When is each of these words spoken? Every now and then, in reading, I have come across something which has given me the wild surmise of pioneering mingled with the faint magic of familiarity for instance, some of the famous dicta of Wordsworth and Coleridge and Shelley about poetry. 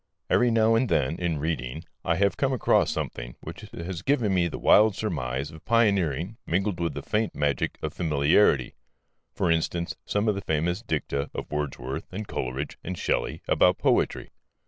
Every 0.31 0.49
now 0.49 0.73
and 0.73 0.89
then, 0.89 1.15
in 1.17 1.37
reading, 1.37 1.83
I 2.03 2.15
have 2.15 2.35
come 2.35 2.53
across 2.53 2.89
something 2.89 3.35
which 3.41 3.61
has 3.71 4.01
given 4.01 4.33
me 4.33 4.47
the 4.47 4.57
wild 4.57 4.95
surmise 4.95 5.51
of 5.51 5.63
pioneering 5.63 6.37
mingled 6.47 6.79
with 6.79 6.95
the 6.95 7.03
faint 7.03 7.35
magic 7.35 7.77
of 7.83 7.93
familiarity 7.93 8.73
for 9.35 9.51
instance, 9.51 9.95
some 10.07 10.27
of 10.27 10.33
the 10.33 10.41
famous 10.41 10.81
dicta 10.81 11.29
of 11.35 11.51
Wordsworth 11.51 12.11
and 12.11 12.27
Coleridge 12.27 12.79
and 12.83 12.97
Shelley 12.97 13.43
about 13.47 13.77
poetry. 13.77 14.31